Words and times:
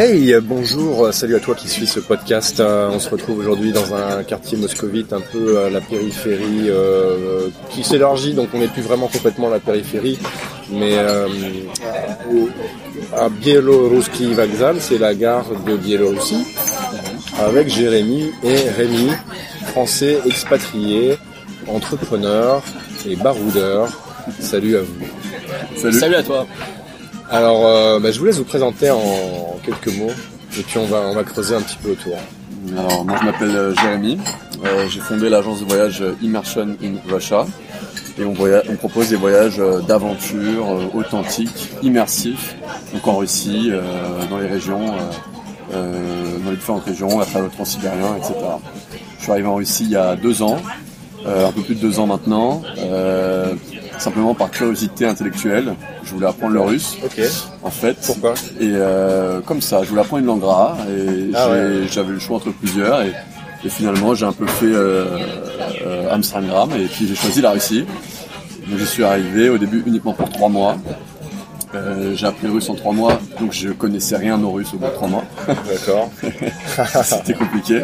Hey, 0.00 0.32
bonjour, 0.40 1.12
salut 1.12 1.34
à 1.34 1.40
toi 1.40 1.56
qui 1.56 1.66
suis 1.66 1.88
ce 1.88 1.98
podcast. 1.98 2.60
Euh, 2.60 2.88
on 2.88 3.00
se 3.00 3.10
retrouve 3.10 3.40
aujourd'hui 3.40 3.72
dans 3.72 3.96
un 3.96 4.22
quartier 4.22 4.56
moscovite, 4.56 5.12
un 5.12 5.20
peu 5.20 5.58
à 5.58 5.70
la 5.70 5.80
périphérie, 5.80 6.66
euh, 6.68 7.48
qui 7.70 7.82
s'élargit, 7.82 8.32
donc 8.32 8.50
on 8.54 8.58
n'est 8.58 8.68
plus 8.68 8.82
vraiment 8.82 9.08
complètement 9.08 9.48
à 9.48 9.50
la 9.50 9.58
périphérie, 9.58 10.16
mais 10.70 10.98
euh, 10.98 11.26
à 13.12 13.28
Bielorusski 13.28 14.34
Vokzal, 14.34 14.76
c'est 14.80 14.98
la 14.98 15.16
gare 15.16 15.46
de 15.66 15.76
Biélorussie, 15.76 16.46
avec 17.36 17.68
Jérémy 17.68 18.30
et 18.44 18.70
Rémi, 18.70 19.10
français 19.66 20.20
expatriés, 20.26 21.18
entrepreneurs 21.66 22.62
et 23.04 23.16
baroudeurs. 23.16 23.88
Salut 24.38 24.76
à 24.76 24.82
vous. 24.82 25.90
Salut 25.90 26.14
à 26.14 26.22
toi. 26.22 26.46
Alors, 27.30 27.66
euh, 27.66 28.00
bah, 28.00 28.10
je 28.10 28.18
vous 28.18 28.24
laisse 28.24 28.38
vous 28.38 28.44
présenter 28.44 28.90
en 28.90 29.58
quelques 29.62 29.94
mots, 29.98 30.10
et 30.58 30.62
puis 30.62 30.78
on 30.78 30.86
va, 30.86 31.02
on 31.08 31.14
va 31.14 31.24
creuser 31.24 31.54
un 31.54 31.60
petit 31.60 31.76
peu 31.76 31.90
autour. 31.90 32.16
Alors, 32.76 33.04
moi 33.04 33.16
je 33.20 33.26
m'appelle 33.26 33.56
euh, 33.56 33.74
Jérémy, 33.74 34.18
Euh, 34.64 34.88
j'ai 34.88 34.98
fondé 34.98 35.28
l'agence 35.28 35.60
de 35.60 35.66
voyage 35.66 36.02
Immersion 36.20 36.76
in 36.82 36.94
Russia 37.08 37.46
et 38.18 38.24
on, 38.24 38.34
propose 38.76 39.10
des 39.10 39.16
voyages 39.16 39.62
d'aventure 39.86 40.66
authentiques, 40.92 41.68
immersifs, 41.82 42.56
donc 42.92 43.06
en 43.06 43.18
Russie, 43.18 43.70
dans 44.28 44.38
les 44.38 44.48
régions, 44.48 44.86
dans 45.70 46.50
les 46.50 46.56
différentes 46.56 46.84
régions, 46.86 47.20
travers 47.20 47.42
le 47.42 47.50
transsibérien, 47.50 48.16
etc. 48.16 48.34
Je 49.18 49.22
suis 49.22 49.30
arrivé 49.30 49.46
en 49.46 49.54
Russie 49.54 49.84
il 49.84 49.90
y 49.90 49.96
a 49.96 50.16
deux 50.16 50.42
ans, 50.42 50.56
un 51.24 51.52
peu 51.52 51.62
plus 51.62 51.76
de 51.76 51.80
deux 51.80 52.00
ans 52.00 52.08
maintenant, 52.08 52.62
simplement 53.98 54.34
par 54.34 54.50
curiosité 54.50 55.06
intellectuelle. 55.06 55.74
Je 56.04 56.12
voulais 56.14 56.26
apprendre 56.26 56.54
le 56.54 56.60
russe, 56.60 56.96
Ok. 57.04 57.20
en 57.62 57.70
fait. 57.70 57.96
Pourquoi? 58.06 58.34
Et 58.60 58.72
euh, 58.74 59.40
comme 59.40 59.60
ça, 59.60 59.82
je 59.82 59.88
voulais 59.88 60.00
apprendre 60.02 60.20
une 60.20 60.26
langue 60.28 60.44
rare 60.44 60.76
et 60.88 61.30
Ah 61.34 61.48
j'avais 61.90 62.12
le 62.12 62.18
choix 62.18 62.36
entre 62.36 62.50
plusieurs 62.52 63.02
et, 63.02 63.12
et 63.64 63.68
finalement 63.68 64.14
j'ai 64.14 64.24
un 64.26 64.32
peu 64.32 64.46
fait 64.46 64.66
euh, 64.66 65.18
euh, 65.86 66.10
Amsterdam 66.12 66.70
et 66.78 66.86
puis 66.86 67.06
j'ai 67.08 67.14
choisi 67.14 67.40
la 67.40 67.50
Russie. 67.50 67.84
Donc 68.68 68.78
j'y 68.78 68.86
suis 68.86 69.04
arrivé 69.04 69.48
au 69.48 69.58
début 69.58 69.82
uniquement 69.86 70.12
pour 70.12 70.28
trois 70.30 70.48
mois. 70.48 70.76
Euh, 71.74 72.14
j'ai 72.14 72.26
appris 72.26 72.46
le 72.46 72.54
russe 72.54 72.68
en 72.70 72.74
trois 72.74 72.94
mois, 72.94 73.18
donc 73.38 73.52
je 73.52 73.68
connaissais 73.68 74.16
rien 74.16 74.42
au 74.42 74.52
russe 74.52 74.68
au 74.72 74.78
bout 74.78 74.86
de 74.86 74.90
trois 74.92 75.08
mois. 75.08 75.24
D'accord. 75.46 76.10
C'était 77.04 77.34
compliqué. 77.34 77.80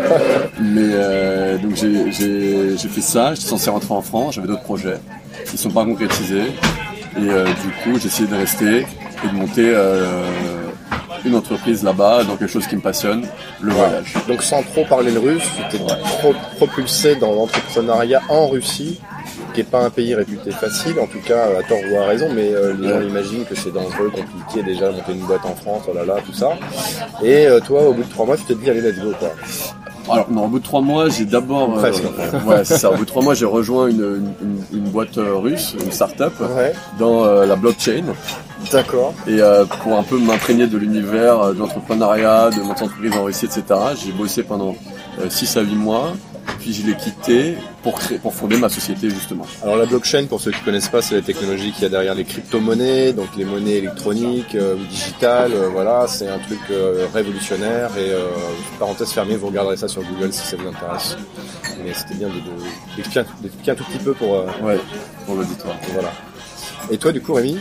Mais 0.61 0.81
euh, 0.93 1.59
donc 1.59 1.75
j'ai- 1.77 2.11
j'ai 2.13 2.77
j'ai 2.77 2.89
fait 2.89 3.01
ça, 3.01 3.35
j'étais 3.35 3.49
censé 3.49 3.71
rentrer 3.71 3.95
en 3.95 4.03
France, 4.03 4.35
j'avais 4.35 4.47
d'autres 4.49 4.63
projets. 4.63 4.99
Ils 5.53 5.59
sont 5.59 5.71
pas 5.71 5.85
concrétisés. 5.85 6.53
Et 7.17 7.29
euh, 7.31 7.45
du 7.47 7.71
coup, 7.83 7.99
j'ai 8.01 8.07
essayé 8.07 8.29
de 8.29 8.35
rester 8.35 8.81
et 9.25 9.29
de 9.29 9.35
monter 9.35 9.71
euh, 9.73 10.25
une 11.25 11.37
entreprise 11.37 11.83
là-bas 11.85 12.25
dans 12.25 12.37
quelque 12.37 12.51
chose 12.51 12.67
qui 12.67 12.75
me 12.77 12.81
passionne, 12.81 13.25
le 13.61 13.73
voyage. 13.73 14.15
Donc 14.29 14.43
sans 14.43 14.63
trop 14.63 14.85
parler 14.85 15.13
le 15.13 15.21
russe, 15.21 15.45
tu 15.71 15.79
t'es 15.79 15.85
trop 16.19 16.35
propulsé 16.57 17.15
dans 17.17 17.33
l'entrepreneuriat 17.33 18.21
en 18.29 18.49
Russie, 18.49 19.01
qui 19.55 19.61
n'est 19.61 19.67
pas 19.67 19.83
un 19.85 19.91
pays 19.91 20.15
réputé 20.15 20.51
facile, 20.51 20.99
en 21.01 21.07
tout 21.07 21.21
cas 21.21 21.45
à 21.59 21.63
tort 21.63 21.79
ou 21.91 21.97
à 21.97 22.07
raison, 22.07 22.29
mais 22.35 22.53
euh, 22.53 22.75
les 22.79 22.89
gens 22.89 23.01
imaginent 23.01 23.45
que 23.45 23.55
c'est 23.55 23.73
dangereux, 23.73 24.11
compliqué 24.11 24.63
déjà 24.63 24.91
monter 24.91 25.13
une 25.13 25.27
boîte 25.27 25.45
en 25.45 25.55
France, 25.55 25.83
oh 25.89 25.95
là 25.95 26.05
là, 26.05 26.17
tout 26.25 26.33
ça. 26.33 26.51
Et 27.23 27.47
euh, 27.47 27.61
toi, 27.61 27.83
au 27.89 27.93
bout 27.95 28.03
de 28.03 28.11
trois 28.11 28.27
mois, 28.27 28.37
tu 28.37 28.45
t'es 28.45 28.55
dit 28.55 28.69
allez 28.69 28.81
let's 28.81 28.99
go 28.99 29.13
quoi. 29.19 29.31
Alors 30.11 30.31
non, 30.31 30.45
au 30.45 30.49
bout 30.49 30.59
de 30.59 30.65
trois 30.65 30.81
mois, 30.83 31.09
j'ai 31.09 31.25
d'abord... 31.25 31.79
euh, 31.79 31.91
ouais, 32.47 32.65
c'est 32.65 32.77
ça. 32.77 32.91
Au 32.91 32.97
bout 32.97 33.05
de 33.05 33.09
trois 33.09 33.23
mois, 33.23 33.35
j'ai 33.35 33.47
rejoint 33.47 33.89
une, 33.89 34.33
une, 34.73 34.81
boîte 34.91 35.17
russe, 35.17 35.75
une 35.83 35.91
start-up, 35.91 36.33
Ouais. 36.41 36.73
dans 36.99 37.25
euh, 37.25 37.47
la 37.47 37.57
blockchain. 37.57 38.05
D'accord. 38.71 39.15
Et 39.27 39.41
euh, 39.41 39.65
pour 39.65 39.97
un 39.97 40.03
peu 40.03 40.19
m'imprégner 40.19 40.67
de 40.67 40.77
l'univers 40.77 41.55
de 41.55 41.59
l'entrepreneuriat, 41.59 42.51
de 42.51 42.61
mon 42.61 42.71
entreprise 42.71 43.13
en 43.17 43.25
Russie, 43.25 43.47
etc., 43.47 43.63
j'ai 44.05 44.13
bossé 44.13 44.43
pendant 44.43 44.75
6 45.29 45.57
à 45.57 45.61
8 45.63 45.75
mois, 45.75 46.13
puis 46.59 46.73
je 46.73 46.87
l'ai 46.87 46.97
quitté 46.97 47.57
pour, 47.83 47.99
créer, 47.99 48.19
pour 48.19 48.35
fonder 48.35 48.57
ma 48.57 48.69
société 48.69 49.11
justement. 49.11 49.47
Alors 49.63 49.77
la 49.77 49.87
blockchain, 49.87 50.27
pour 50.27 50.41
ceux 50.41 50.51
qui 50.51 50.61
ne 50.61 50.65
connaissent 50.65 50.89
pas, 50.89 51.03
c'est 51.03 51.15
la 51.17 51.23
technologie 51.23 51.73
qu'il 51.73 51.83
y 51.83 51.87
a 51.87 51.89
derrière 51.89 52.15
les 52.15 52.25
crypto-monnaies, 52.25 53.13
donc 53.13 53.29
les 53.37 53.45
monnaies 53.45 53.77
électroniques 53.79 54.55
euh, 54.55 54.77
ou 54.77 54.85
digitales. 54.87 55.53
euh, 55.55 55.69
voilà, 55.69 56.07
c'est 56.09 56.29
un 56.29 56.39
truc 56.39 56.61
euh, 56.71 57.07
révolutionnaire 57.13 57.91
et 57.99 58.11
parenthèse 58.79 59.11
fermée, 59.11 59.37
vous 59.37 59.49
regarderez 59.49 59.77
ça 59.77 59.89
sur 59.89 60.03
Google 60.03 60.33
si 60.33 60.47
ça 60.47 60.57
vous 60.57 60.69
intéresse. 60.69 61.17
Mais 61.85 61.93
c'était 61.93 62.15
bien 62.15 62.29
de- 62.29 62.35
de- 62.35 62.97
d'expliquer 62.97 63.21
un, 63.21 63.27
d'expliquer 63.43 63.71
un 63.73 63.75
tout 63.75 63.85
petit 63.85 63.99
peu 63.99 64.13
pour 64.15 64.45
Ouais, 64.63 64.79
pour 65.27 65.35
l'auditoire. 65.37 65.75
voilà. 65.93 66.13
Et 66.91 66.99
toi, 66.99 67.13
du 67.13 67.21
coup, 67.21 67.33
Rémi 67.35 67.59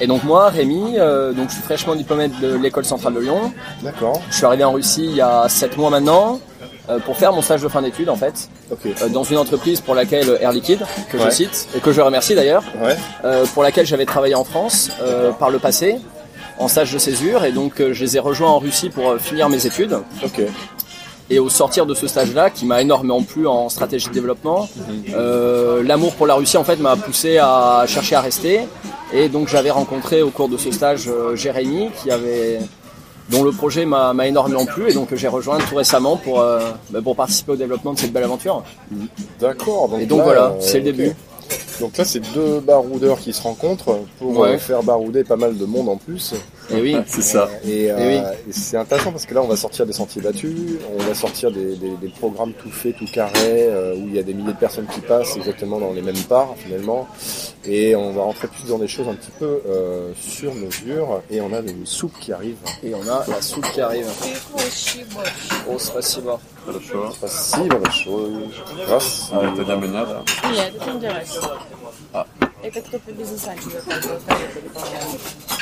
Et 0.00 0.06
donc 0.06 0.22
moi, 0.24 0.48
Rémi, 0.50 0.94
euh, 0.98 1.32
donc 1.32 1.48
je 1.48 1.54
suis 1.54 1.62
fraîchement 1.62 1.94
diplômé 1.94 2.28
de 2.28 2.54
l'école 2.56 2.84
centrale 2.84 3.14
de 3.14 3.20
Lyon. 3.20 3.52
D'accord. 3.82 4.20
Je 4.30 4.36
suis 4.36 4.44
arrivé 4.44 4.64
en 4.64 4.72
Russie 4.72 5.04
il 5.06 5.16
y 5.16 5.20
a 5.20 5.48
7 5.48 5.76
mois 5.76 5.90
maintenant 5.90 6.40
euh, 6.88 6.98
pour 7.00 7.16
faire 7.16 7.32
mon 7.32 7.42
stage 7.42 7.62
de 7.62 7.68
fin 7.68 7.82
d'études 7.82 8.08
en 8.10 8.16
fait, 8.16 8.48
Ok. 8.70 8.78
euh, 8.86 9.08
dans 9.08 9.24
une 9.24 9.38
entreprise 9.38 9.80
pour 9.80 9.94
laquelle 9.94 10.38
Air 10.40 10.52
Liquide, 10.52 10.84
que 11.10 11.16
Ouais. 11.16 11.24
je 11.26 11.30
cite 11.30 11.68
et 11.74 11.80
que 11.80 11.90
je 11.92 12.00
remercie 12.00 12.34
d'ailleurs, 12.34 12.62
Ouais. 12.80 12.96
euh, 13.24 13.44
pour 13.54 13.62
laquelle 13.62 13.86
j'avais 13.86 14.06
travaillé 14.06 14.34
en 14.34 14.44
France 14.44 14.90
euh, 15.00 15.32
par 15.32 15.50
le 15.50 15.58
passé 15.58 15.96
en 16.58 16.68
stage 16.68 16.92
de 16.92 16.98
césure 16.98 17.44
et 17.44 17.52
donc 17.52 17.80
euh, 17.80 17.92
je 17.92 18.02
les 18.04 18.16
ai 18.16 18.20
rejoints 18.20 18.48
en 18.50 18.58
Russie 18.58 18.88
pour 18.90 19.10
euh, 19.10 19.18
finir 19.18 19.48
mes 19.48 19.66
études. 19.66 19.98
Ok. 20.24 20.40
Et 21.28 21.38
au 21.40 21.48
sortir 21.48 21.86
de 21.86 21.94
ce 21.94 22.06
stage-là, 22.06 22.50
qui 22.50 22.66
m'a 22.66 22.80
énormément 22.80 23.22
plu 23.22 23.46
en 23.48 23.68
stratégie 23.68 24.08
de 24.08 24.14
développement, 24.14 24.68
euh, 25.14 25.82
l'amour 25.82 26.14
pour 26.14 26.26
la 26.26 26.34
Russie 26.34 26.56
en 26.56 26.62
fait 26.62 26.76
m'a 26.76 26.94
poussé 26.94 27.38
à 27.38 27.84
chercher 27.88 28.14
à 28.14 28.20
rester. 28.20 28.60
Et 29.12 29.28
donc 29.28 29.48
j'avais 29.48 29.70
rencontré 29.70 30.22
au 30.22 30.30
cours 30.30 30.48
de 30.48 30.56
ce 30.56 30.70
stage 30.70 31.08
euh, 31.08 31.34
Jérémy, 31.34 31.90
qui 32.00 32.10
avait 32.10 32.60
dont 33.28 33.42
le 33.42 33.50
projet 33.50 33.84
m'a 33.84 34.14
énormément 34.24 34.66
plu 34.66 34.88
et 34.88 34.94
donc 34.94 35.14
j'ai 35.14 35.28
rejoint 35.28 35.58
tout 35.58 35.74
récemment 35.74 36.16
pour 36.16 36.40
euh, 36.40 36.60
bah, 36.90 37.00
pour 37.02 37.16
participer 37.16 37.52
au 37.52 37.56
développement 37.56 37.92
de 37.92 37.98
cette 37.98 38.12
belle 38.12 38.24
aventure. 38.24 38.62
D'accord. 39.40 39.90
Et 40.00 40.06
donc 40.06 40.18
là, 40.18 40.24
voilà, 40.24 40.54
c'est 40.60 40.78
le 40.78 40.84
début. 40.84 41.12
Donc 41.79 41.97
là, 41.97 42.05
c'est 42.05 42.19
deux 42.33 42.59
baroudeurs 42.59 43.19
qui 43.19 43.33
se 43.33 43.41
rencontrent 43.41 43.99
pour 44.19 44.37
Ouais. 44.37 44.49
euh, 44.49 44.57
faire 44.59 44.83
barouder 44.83 45.23
pas 45.23 45.35
mal 45.35 45.57
de 45.57 45.65
monde 45.65 45.89
en 45.89 45.97
plus. 45.97 46.33
Et 46.69 46.79
oui. 46.79 46.95
C'est 47.07 47.21
ça. 47.23 47.49
Et, 47.65 47.91
euh, 47.91 47.95
Eh 47.99 48.07
oui. 48.07 48.23
et 48.49 48.53
c'est 48.53 48.77
intéressant 48.77 49.11
parce 49.11 49.25
que 49.25 49.33
là, 49.33 49.41
on 49.41 49.47
va 49.47 49.55
sortir 49.57 49.85
des 49.85 49.93
sentiers 49.93 50.21
battus, 50.21 50.55
on 50.97 51.01
va 51.03 51.13
sortir 51.15 51.51
des, 51.51 51.75
des- 51.75 51.97
des 51.99 52.09
programmes 52.09 52.53
tout 52.53 52.69
faits, 52.69 52.95
tout 52.97 53.07
carrés, 53.11 53.33
euh, 53.67 53.95
où 53.95 54.07
il 54.07 54.15
y 54.15 54.19
a 54.19 54.23
des 54.23 54.33
milliers 54.33 54.53
de 54.53 54.57
personnes 54.59 54.85
qui 54.93 55.01
passent 55.01 55.35
exactement 55.37 55.79
dans 55.79 55.91
les 55.91 56.01
mêmes 56.01 56.23
parts 56.29 56.53
finalement. 56.57 57.07
Et 57.65 57.95
on 57.95 58.11
va 58.13 58.21
rentrer 58.23 58.47
plus 58.47 58.67
dans 58.69 58.77
des 58.77 58.87
choses 58.87 59.07
un 59.09 59.13
petit 59.15 59.31
peu 59.39 59.61
euh, 59.67 60.11
sur 60.19 60.53
mesure. 60.55 61.21
Et 61.29 61.41
on 61.41 61.51
a 61.53 61.59
une 61.59 61.85
soupe 61.85 62.13
qui 62.21 62.31
arrive. 62.31 62.55
Et 62.83 62.93
on 62.95 63.01
a 63.07 63.25
la 63.27 63.41
soupe 63.41 63.65
qui 63.73 63.81
arrive. 63.81 64.07
Oh, 65.67 65.77
спасибо. 65.77 66.39
Хорошо. 66.65 67.11
Спасибо 67.11 67.79
большое. 67.79 68.49
Раз. 68.87 69.29
Ah, 69.33 69.41
t'as 69.55 69.63
bien 69.63 69.75
mené, 69.77 69.93
là. 69.93 70.23
Нет, 70.51 70.75
это 70.75 70.91
не 70.93 70.99
девайс. 70.99 71.39
А. 71.41 71.57
Это 72.63 72.79
кто 72.81 72.99
по 72.99 73.11
бизнес-ланчу 73.11 73.69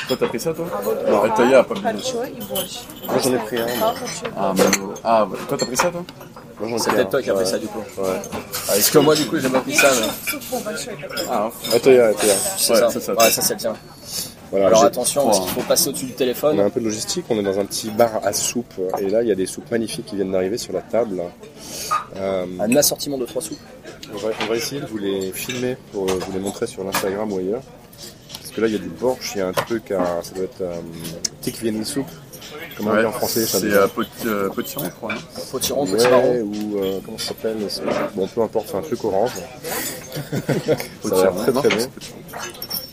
Toi, 0.07 0.17
t'as 0.17 0.27
pris 0.27 0.39
ça, 0.39 0.53
toi 0.53 0.65
А 0.73 0.81
вот 0.81 1.07
Non, 1.07 1.25
это 1.25 1.43
я, 1.43 1.63
pas 1.63 1.73
bien. 1.75 1.83
харчо 1.83 2.23
и 2.25 2.41
борщ. 2.41 2.79
Moi 3.05 3.19
j'en 3.23 3.33
ai 3.35 3.37
pris 3.45 3.57
un. 3.57 3.67
moi. 3.67 3.75
Стал 3.75 3.95
харчо 3.95 4.25
и 4.27 4.31
Ah, 4.35 4.53
mais- 4.57 4.63
ah, 5.03 5.25
ouais. 5.25 5.37
toi, 5.47 5.57
t'as 5.57 5.65
pris 5.65 5.77
ça, 5.77 5.91
toi 5.91 6.03
Moi, 6.59 6.67
j'en 6.69 6.75
ai 6.75 6.79
C'est 6.79 6.85
pris 6.89 6.95
peut-être 6.97 7.07
un. 7.07 7.11
toi 7.11 7.21
qui 7.21 7.29
as 7.29 7.33
Ouais. 7.35 7.45
fait 7.45 7.51
ça 7.51 7.57
du 7.59 7.67
coup. 7.67 7.79
Ouais. 7.99 8.21
Parce 8.67 8.89
que 8.89 8.97
moi 8.99 9.15
du 9.15 9.25
coup 9.27 9.37
j'ai 9.39 9.49
pas 9.49 9.61
pris 9.61 9.75
ça. 9.75 9.87
Mais... 10.01 10.31
Супу 10.31 10.57
большой 10.65 10.95
такой. 11.01 11.17
Ah, 11.29 11.49
Attends, 11.73 11.91
attends. 11.91 12.19
C'est 12.57 12.73
Ouais, 12.73 12.79
ça. 12.79 12.89
c'est 12.91 12.99
ça. 13.01 13.13
Ouais, 13.13 13.29
ça 13.31 13.41
c'est 13.41 13.53
le 13.53 13.59
tien. 13.59 13.73
Voilà, 14.51 14.65
Alors 14.67 14.81
j'ai- 14.81 14.87
attention, 14.87 15.25
parce 15.25 15.39
qu'il 15.41 15.49
faut 15.51 15.61
passer 15.61 15.89
au-dessus 15.89 16.05
du 16.05 16.11
On 16.11 16.15
a 16.15 16.17
téléphone. 16.17 16.59
un 16.59 16.69
peu 16.71 16.79
de 16.79 16.85
logistique, 16.85 17.25
on 17.29 17.37
est 17.39 17.43
dans 17.43 17.59
un 17.59 17.65
petit 17.65 17.91
bar 17.91 18.19
à 18.23 18.33
soupe 18.33 18.73
et 18.99 19.07
là 19.07 19.21
il 19.21 19.27
y 19.29 19.31
a 19.31 19.35
des 19.35 19.45
soupes 19.45 19.69
magnifiques 19.71 20.07
qui 20.07 20.15
viennent 20.15 20.31
d'arriver 20.31 20.57
sur 20.57 20.73
la 20.73 20.81
table. 20.81 21.21
Euh, 22.17 22.45
Un 22.59 22.75
assortiment 22.75 23.17
de 23.19 23.25
trois 23.27 23.41
soupes. 23.43 23.59
on, 24.12 24.16
va, 24.18 24.28
on 24.42 24.46
va 24.46 24.56
essayer 24.56 24.80
de 24.80 24.86
vous 24.86 24.98
les 24.98 25.32
filmer 25.32 25.76
pour 25.92 26.08
euh, 26.10 26.14
vous 26.14 26.32
les 26.32 26.38
montrer 26.40 26.66
sur 26.66 26.84
l'Instagram 26.84 27.32
ou 27.32 27.38
ailleurs. 27.38 27.62
Parce 28.40 28.50
que 28.52 28.60
là 28.60 28.66
il 28.68 28.72
y 28.72 28.76
a 28.76 28.80
du 28.80 28.88
borsch, 28.88 29.32
il 29.34 29.38
y 29.38 29.40
a 29.40 29.48
un 29.48 29.52
truc 29.52 29.90
à. 29.90 30.22
ça 30.22 30.34
doit 30.34 30.44
être 30.44 30.60
euh, 30.60 30.74
tikvieni 31.40 31.84
soupe. 31.84 32.06
Comment 32.76 32.90
on 32.92 32.98
dit 32.98 33.04
en 33.06 33.12
français 33.12 33.46
ça 33.46 33.60
c'est 33.60 33.72
euh, 33.72 33.86
pot- 33.86 34.04
euh, 34.26 34.48
potiron, 34.50 34.84
je 34.86 34.90
crois. 34.90 35.12
hein. 35.12 35.16
Potiron, 35.50 35.86
petit 35.86 36.06
Ouais, 36.06 36.40
ou 36.42 36.78
euh, 36.78 36.98
comment 37.04 37.18
ça 37.18 37.28
s'appelle 37.28 37.56
Bon 38.16 38.26
peu 38.26 38.42
importe, 38.42 38.66
c'est 38.70 38.76
un 38.76 38.82
truc 38.82 39.02
orange. 39.04 39.30
ça 40.14 40.36
a 40.36 40.76
Potiron, 41.02 41.32
très 41.36 41.52
très 41.52 41.62
c'est 41.70 41.76
bon. 41.86 41.90
potiron. 41.92 42.18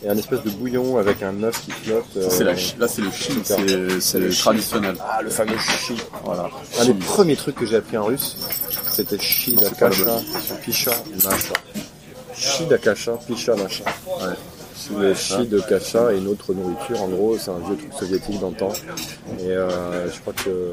Et 0.04 0.08
un 0.08 0.16
espèce 0.16 0.42
de 0.42 0.50
bouillon 0.50 0.98
avec 0.98 1.22
un 1.22 1.42
œuf 1.44 1.62
qui 1.64 1.70
flotte. 1.70 2.04
Euh, 2.16 2.28
la 2.44 2.52
Là, 2.54 2.88
c'est 2.88 3.02
le 3.02 3.10
chi, 3.12 3.32
c'est 4.00 4.18
le 4.18 4.34
traditionnel. 4.34 4.96
Ah 5.00 5.22
le 5.22 5.30
fameux 5.30 5.56
chi. 5.58 5.94
Voilà. 6.24 6.48
Un 6.80 6.84
des 6.86 6.94
premiers 6.94 7.36
trucs 7.36 7.54
que 7.56 7.66
j'ai 7.66 7.76
appris 7.76 7.96
en 7.96 8.04
russe, 8.06 8.36
c'était 8.92 9.18
Shi 9.18 9.54
Non, 9.54 9.62
c'est 9.64 9.78
pas 9.78 9.88
Dakasha, 9.88 10.04
la 10.04 10.56
Pisha 10.56 10.90
Nasha. 11.24 11.54
Shi 12.34 12.66
Dakasha, 12.66 13.12
Pisha 13.26 13.54
Nasha. 13.54 13.84
Ouais. 14.06 14.34
C'est 14.74 14.98
le 14.98 15.14
Shi 15.14 15.46
de 15.46 15.60
Kasha 15.60 16.12
et 16.12 16.18
une 16.18 16.26
autre 16.28 16.52
nourriture. 16.54 17.02
En 17.02 17.08
gros, 17.08 17.38
c'est 17.38 17.50
un 17.50 17.58
vieux 17.58 17.76
truc 17.76 17.92
soviétique 17.98 18.40
d'antan. 18.40 18.72
Et 19.38 19.50
euh, 19.50 20.10
je 20.10 20.20
crois 20.20 20.32
que 20.32 20.72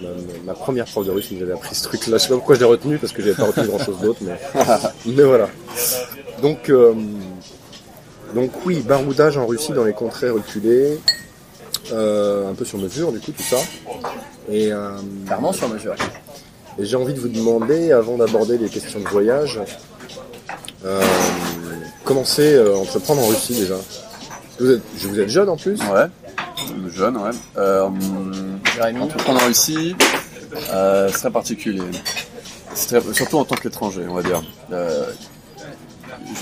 ma, 0.00 0.08
ma 0.46 0.54
première 0.54 0.84
prof 0.84 1.06
de 1.06 1.10
russe 1.10 1.30
nous 1.30 1.42
avait 1.42 1.52
appris 1.52 1.74
ce 1.74 1.84
truc-là. 1.84 2.18
Je 2.18 2.22
sais 2.24 2.28
pas 2.28 2.34
pourquoi 2.36 2.54
je 2.56 2.60
l'ai 2.60 2.66
retenu, 2.66 2.98
parce 2.98 3.12
que 3.12 3.22
j'avais 3.22 3.34
pas 3.34 3.44
retenu 3.46 3.66
grand-chose 3.68 3.98
d'autre, 4.00 4.20
mais, 4.22 4.38
mais 5.06 5.22
voilà. 5.22 5.48
Donc, 6.42 6.68
euh, 6.68 6.92
donc 8.34 8.50
oui, 8.66 8.80
baroudage 8.80 9.38
en 9.38 9.46
Russie 9.46 9.72
dans 9.72 9.84
les 9.84 9.94
contrées 9.94 10.30
reculées. 10.30 10.98
euh, 11.92 12.50
un 12.50 12.54
peu 12.54 12.64
sur 12.64 12.78
mesure, 12.78 13.12
du 13.12 13.20
coup, 13.20 13.32
tout 13.32 13.42
ça. 13.42 13.58
Et, 14.50 14.70
Clairement 15.26 15.52
sur 15.52 15.68
mesure. 15.68 15.94
Et 16.78 16.84
j'ai 16.84 16.96
envie 16.96 17.14
de 17.14 17.20
vous 17.20 17.28
demander, 17.28 17.92
avant 17.92 18.16
d'aborder 18.16 18.58
les 18.58 18.68
questions 18.68 19.00
de 19.00 19.08
voyage, 19.08 19.60
euh, 20.84 21.00
comment 22.04 22.24
c'est 22.24 22.54
euh, 22.54 22.76
entreprendre 22.76 23.22
en 23.22 23.26
Russie 23.28 23.54
déjà? 23.54 23.76
Vous 24.60 24.70
êtes, 24.70 24.82
je- 24.98 25.08
vous 25.08 25.20
êtes 25.20 25.28
jeune 25.28 25.48
en 25.48 25.56
plus? 25.56 25.78
Ouais, 25.80 26.06
jeune, 26.92 27.16
ouais. 27.16 27.30
Euh, 27.56 27.88
Jérémy? 28.74 29.00
entreprendre 29.00 29.42
en 29.42 29.46
Russie, 29.46 29.96
euh, 30.72 31.08
c'est 31.12 31.18
très 31.18 31.30
particulier. 31.30 31.82
Très- 32.88 33.00
surtout 33.12 33.38
en 33.38 33.44
tant 33.44 33.54
qu'étranger, 33.56 34.02
on 34.08 34.14
va 34.14 34.22
dire. 34.22 34.42
Euh, 34.72 35.04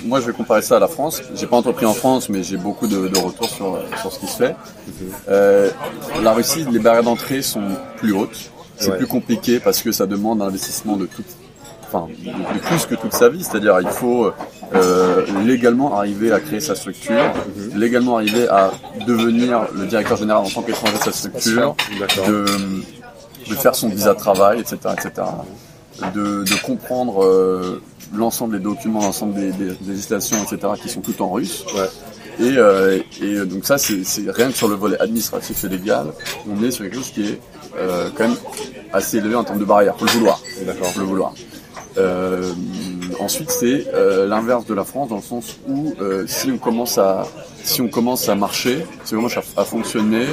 moi, 0.05 0.21
je 0.21 0.27
vais 0.27 0.33
comparer 0.33 0.63
ça 0.63 0.77
à 0.77 0.81
la 0.81 0.89
France. 0.89 1.23
J'ai 1.35 1.47
pas 1.47 1.57
entrepris 1.57 1.87
en 1.87 1.95
France, 1.95 2.29
mais 2.29 2.43
j'ai 2.43 2.57
beaucoup 2.57 2.87
de, 2.87 3.09
de 3.09 3.19
retours 3.19 3.49
sur, 3.49 3.79
sur 4.01 4.13
ce 4.13 4.19
qui 4.19 4.27
se 4.27 4.37
fait. 4.37 4.57
Euh, 5.29 5.71
la 6.23 6.33
Russie, 6.33 6.65
les 6.71 6.79
barrières 6.79 7.03
d'entrée 7.05 7.43
sont 7.43 7.63
plus 7.99 8.13
hautes. 8.13 8.51
C'est 8.79 8.91
Ouais. 8.91 8.97
plus 8.99 9.07
compliqué 9.07 9.61
parce 9.61 9.83
que 9.83 9.93
ça 9.93 10.07
demande 10.07 10.43
un 10.43 10.47
investissement 10.47 10.97
de 10.97 11.07
toute, 11.07 11.27
enfin, 11.87 12.09
de, 12.09 12.59
plus 12.59 12.87
que 12.87 12.95
toute 12.95 13.13
sa 13.13 13.29
vie. 13.29 13.45
C'est-à-dire, 13.45 13.79
il 13.81 13.89
faut 13.89 14.33
euh, 14.75 15.25
légalement 15.45 15.97
arriver 15.99 16.33
à 16.33 16.41
créer 16.41 16.61
sa 16.61 16.75
structure, 16.75 17.23
légalement 17.77 18.17
arriver 18.17 18.49
à 18.49 18.71
devenir 19.07 19.67
le 19.75 19.87
directeur 19.87 20.17
général 20.17 20.45
en 20.45 20.49
tant 20.51 20.63
qu'étranger 20.63 20.95
de 20.99 21.03
sa 21.03 21.13
structure, 21.13 21.77
de, 22.27 22.45
de 23.51 23.55
faire 23.55 23.75
son 23.75 23.89
visa 23.89 24.15
de 24.15 24.19
travail, 24.19 24.61
etc., 24.61 24.77
etc. 24.95 25.27
De, 26.15 26.43
de 26.43 26.63
comprendre 26.67 27.23
euh, 27.23 27.83
l'ensemble 28.15 28.57
des 28.59 28.65
documents, 28.65 29.01
l'ensemble 29.01 29.35
des, 29.35 29.53
des- 29.53 29.67
des 29.73 29.91
législations, 29.91 30.39
etc., 30.43 30.73
qui 30.83 30.89
sont 30.89 31.01
toutes 31.03 31.21
en 31.21 31.31
russe. 31.31 31.65
Ouais. 31.77 31.89
Et, 32.41 32.57
euh, 32.57 32.99
et 33.21 33.25
euh, 33.35 33.45
donc 33.45 33.65
ça, 33.65 33.79
c'est 33.79 34.03
rien 34.31 34.49
que 34.51 34.57
sur 34.57 34.69
le 34.69 34.75
volet 34.75 34.99
administratif 35.01 35.65
et 35.65 35.69
légal, 35.69 36.07
on 36.49 36.63
est 36.65 36.71
sur 36.71 36.85
quelque 36.85 36.97
chose 36.97 37.11
qui 37.11 37.27
est 37.29 37.41
euh, 37.79 38.09
quand 38.17 38.29
même 38.29 38.37
assez 38.93 39.19
élevé 39.19 39.35
en 39.35 39.45
termes 39.45 39.59
de 39.59 39.65
barrières. 39.65 39.97
Faut 39.99 40.07
le 40.07 40.11
vouloir. 40.13 40.41
Faut 40.93 41.01
le 41.01 41.07
vouloir. 41.07 41.35
Euh, 41.99 42.53
ensuite, 43.21 43.51
c'est 43.51 43.87
euh, 43.93 44.27
l'inverse 44.27 44.65
de 44.65 44.73
la 44.73 44.85
France 44.85 45.11
dans 45.11 45.17
le 45.17 45.23
sens 45.23 45.59
où 45.69 45.95
euh, 46.01 46.25
si 46.27 46.51
on 46.51 46.57
commence 46.59 46.97
à 46.97 47.27
si 47.65 47.81
on 47.83 47.89
commence 47.89 48.29
à 48.29 48.35
marcher, 48.35 48.85
si 49.05 49.15
on 49.15 49.19
commence 49.19 49.37
à, 49.37 49.43
à 49.61 49.65
fonctionner, 49.65 50.25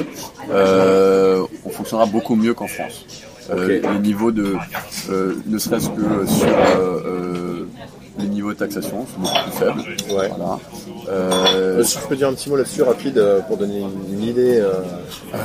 on 0.50 1.70
fonctionnera 1.70 2.06
beaucoup 2.06 2.34
mieux 2.34 2.54
qu'en 2.54 2.66
France. 2.66 3.04
Euh, 3.50 3.80
Ok. 3.80 3.92
Les 3.92 3.98
niveaux 3.98 4.30
de, 4.30 4.54
ne 5.46 5.58
serait-ce 5.58 5.88
que 5.88 6.26
sur 6.26 6.46
taxation 8.54 9.06
beaucoup 9.18 9.34
plus 9.44 9.52
faibles. 9.52 9.80
Ouais. 10.10 10.28
Voilà. 10.36 10.58
Euh, 11.08 11.82
si 11.82 11.98
je 11.98 12.06
peux 12.06 12.16
dire 12.16 12.28
un 12.28 12.34
petit 12.34 12.48
mot 12.50 12.56
là-dessus 12.56 12.82
rapide 12.82 13.18
euh, 13.18 13.40
pour 13.40 13.56
donner 13.56 13.80
une, 14.12 14.22
idée. 14.22 14.58
euh, 14.60 14.74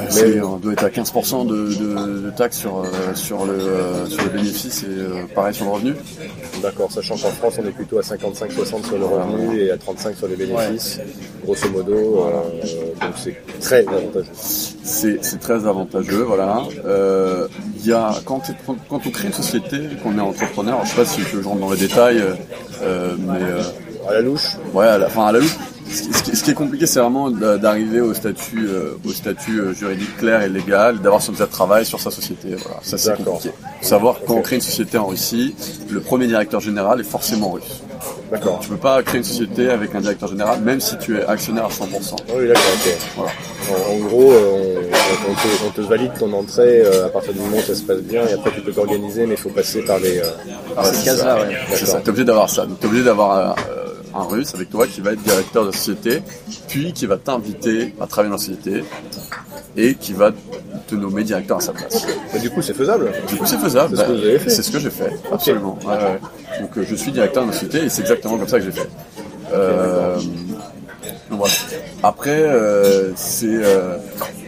c'est- 0.09 0.39
on 0.41 0.57
doit 0.57 0.73
être 0.73 0.83
à 0.83 0.89
15% 0.89 1.45
de, 1.47 1.55
de, 1.73 2.19
de 2.25 2.29
taxes 2.31 2.57
sur, 2.59 2.83
sur, 3.15 3.45
le, 3.45 3.57
sur 4.09 4.23
le 4.23 4.29
bénéfice 4.29 4.83
et 4.83 5.33
pareil 5.33 5.53
sur 5.53 5.65
le 5.65 5.71
revenu. 5.71 5.93
D'accord, 6.61 6.91
sachant 6.91 7.15
qu'en 7.17 7.29
France 7.31 7.55
on 7.61 7.65
est 7.67 7.71
plutôt 7.71 7.97
à 7.97 8.01
55-60 8.01 8.85
sur 8.85 8.97
le 8.97 9.05
revenu 9.05 9.59
et 9.61 9.71
à 9.71 9.77
35 9.77 10.15
sur 10.15 10.27
les 10.27 10.35
bénéfices, 10.35 10.99
grosso 11.43 11.69
modo, 11.69 12.27
donc 13.01 13.11
c'est 13.17 13.35
très 13.59 13.85
avantageux. 13.87 14.25
C'est 14.83 15.23
c'est 15.23 15.39
très 15.39 15.65
avantageux, 15.65 16.23
voilà. 16.23 16.63
Euh, 16.85 17.47
Il 17.85 17.89
y 17.89 17.93
a 17.93 18.15
quand, 18.25 18.41
on 18.89 18.97
crée 18.97 19.27
une 19.27 19.33
société, 19.33 19.77
qu'on 20.01 20.17
est 20.17 20.21
entrepreneur, 20.21 20.79
je 20.83 20.89
sais 20.89 20.95
pas 20.95 21.05
si 21.05 21.21
je 21.21 21.37
rentre 21.47 21.59
dans 21.61 21.69
les 21.71 21.77
détails, 21.77 22.17
euh, 22.17 22.33
euh, 22.81 23.15
mais 23.19 23.39
euh, 23.41 23.61
À 24.09 24.13
la 24.13 24.21
louche, 24.21 24.57
ouais, 24.73 24.87
à 24.87 24.97
la, 24.97 25.05
enfin 25.07 25.25
à 25.27 25.31
la 25.31 25.39
loupe. 25.39 25.49
Ce 25.87 26.23
qui- 26.23 26.35
ce 26.35 26.49
est 26.51 26.53
compliqué, 26.55 26.87
c'est 26.87 26.99
vraiment 26.99 27.29
d'a- 27.29 27.57
d'arriver 27.59 28.01
au 28.01 28.13
statut, 28.15 28.67
euh, 28.67 28.97
au 29.07 29.11
statut 29.11 29.61
juridique 29.75 30.17
clair 30.17 30.41
et 30.41 30.49
légal, 30.49 30.99
d'avoir 30.99 31.21
son 31.21 31.31
visa 31.31 31.45
de 31.45 31.51
travail 31.51 31.85
sur 31.85 31.99
sa 31.99 32.09
société. 32.11 32.55
Voilà, 32.55 32.77
ça 32.81 32.97
c'est 32.97 33.23
compliqué. 33.23 33.51
Savoir 33.81 34.15
quand 34.25 34.35
on 34.35 34.41
crée 34.41 34.55
une 34.57 34.61
société 34.63 34.97
en 34.97 35.05
Russie, 35.07 35.55
le 35.91 35.99
premier 36.01 36.25
directeur 36.27 36.59
général 36.59 36.99
est 36.99 37.03
forcément 37.17 37.51
russe. 37.51 37.81
D'accord. 38.31 38.59
Tu 38.61 38.69
peux 38.69 38.77
pas 38.77 39.01
créer 39.03 39.17
une 39.19 39.23
société 39.23 39.69
avec 39.69 39.93
un 39.95 40.01
directeur 40.01 40.29
général, 40.29 40.59
même 40.61 40.79
si 40.79 40.97
tu 40.97 41.17
es 41.17 41.25
actionnaire 41.25 41.65
à 41.65 41.69
100%. 41.69 42.15
Ah 42.27 42.31
oui, 42.37 42.47
d'accord, 42.47 42.63
ok. 42.73 42.97
Voilà. 43.15 43.31
En, 43.71 43.93
en 43.93 43.97
gros, 43.99 44.31
euh, 44.31 44.75
on, 45.27 45.31
on 45.31 45.33
te, 45.33 45.65
on 45.67 45.69
te 45.71 45.81
valide 45.81 46.11
ton 46.19 46.31
entrée 46.33 46.81
euh, 46.81 47.05
à 47.07 47.09
partir 47.09 47.33
du 47.33 47.39
moment 47.39 47.57
où 47.57 47.61
ça 47.61 47.75
se 47.75 47.83
passe 47.83 47.99
bien 48.01 48.21
et 48.27 48.33
après 48.33 48.51
tu 48.51 48.61
peux 48.61 48.71
t'organiser, 48.71 49.25
mais 49.25 49.33
il 49.35 49.39
faut 49.39 49.49
passer 49.49 49.81
par 49.83 49.99
les. 49.99 50.21
Ah, 50.77 50.83
Cette 50.85 50.95
c'est 50.95 51.15
ça. 51.17 51.35
ouais. 51.41 51.55
C'est 51.73 51.85
ça, 51.85 51.99
t'es 52.01 52.09
obligé 52.09 52.25
d'avoir 52.25 52.49
ça. 52.49 52.65
Donc 52.65 52.79
t'es 52.79 52.85
obligé 52.87 53.03
d'avoir 53.03 53.51
euh, 53.51 53.53
un 54.15 54.23
russe 54.23 54.53
avec 54.55 54.69
toi 54.69 54.87
qui 54.87 55.01
va 55.01 55.11
être 55.11 55.21
directeur 55.21 55.63
de 55.63 55.71
la 55.71 55.77
société, 55.77 56.21
puis 56.67 56.93
qui 56.93 57.05
va 57.05 57.17
t'inviter 57.17 57.93
à 57.99 58.07
travailler 58.07 58.29
dans 58.29 58.37
la 58.37 58.41
société 58.41 58.83
et 59.77 59.95
qui 59.95 60.13
va 60.13 60.31
te 60.87 60.95
nommer 60.95 61.23
directeur 61.23 61.57
à 61.57 61.61
sa 61.61 61.73
place. 61.73 62.05
Mais 62.33 62.39
du 62.39 62.49
coup, 62.49 62.61
c'est 62.61 62.73
faisable. 62.73 63.11
Du 63.27 63.35
coup, 63.35 63.45
c'est 63.45 63.57
faisable. 63.57 63.97
C'est 63.97 64.61
ce 64.61 64.71
que 64.71 64.73
Bah, 64.73 64.79
ce 64.79 64.79
j'ai 64.79 64.89
fait, 64.89 65.13
absolument. 65.31 65.77
Ouais, 65.85 65.93
ouais. 65.93 66.19
Donc 66.61 66.77
euh, 66.77 66.85
je 66.87 66.95
suis 66.95 67.11
directeur 67.11 67.43
de 67.43 67.49
la 67.49 67.53
société 67.53 67.79
et 67.85 67.89
c'est 67.89 68.01
exactement 68.01 68.37
comme 68.37 68.47
ça 68.47 68.59
que 68.59 68.65
j'ai 68.65 68.71
fait. 68.71 68.89
Euh, 69.53 70.17
voilà. 71.29 71.53
Après, 72.03 72.41
euh, 72.41 73.11
c'est 73.15 73.61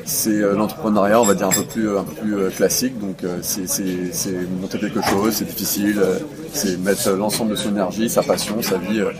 c'est 0.07 0.41
euh, 0.41 0.55
l'entrepreneuriat, 0.55 1.21
on 1.21 1.25
va 1.25 1.35
dire 1.35 1.47
un 1.47 1.51
peu 1.51 1.63
plus 1.63 1.89
plus 2.19 2.35
euh, 2.35 2.49
classique. 2.49 2.97
Donc 2.97 3.23
euh, 3.23 3.37
c'est 3.41 4.31
monter 4.61 4.79
quelque 4.79 5.01
chose, 5.01 5.33
c'est 5.33 5.45
difficile, 5.45 5.99
euh, 5.99 6.17
c'est 6.53 6.77
mettre 6.79 7.11
l'ensemble 7.11 7.51
de 7.51 7.55
son 7.55 7.69
énergie, 7.69 8.09
sa 8.09 8.23
passion, 8.23 8.61
sa 8.61 8.77
vie, 8.77 9.01
euh, 9.01 9.11